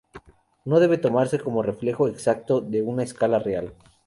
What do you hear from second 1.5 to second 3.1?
reflejo exacto de una